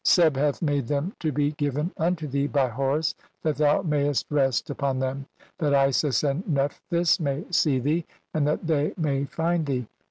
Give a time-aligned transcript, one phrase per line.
[0.03, 3.13] Seb hath made "them to be given unto thee by Horus
[3.43, 5.27] that thou may "est rest upon them,
[5.59, 9.85] that Isis and Nephthys may see "thee, and that they may find thee.